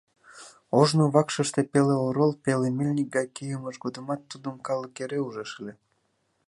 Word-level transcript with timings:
Ожно 0.79 1.03
вакшыште 1.13 1.61
пеле 1.71 1.95
орол, 2.07 2.31
пеле 2.43 2.69
мельник 2.77 3.07
гай 3.15 3.27
кийымыж 3.35 3.75
годымат 3.83 4.21
тудым 4.31 4.55
калык 4.67 4.95
эре 5.03 5.19
ужеш 5.27 5.51
ыле. 5.61 5.73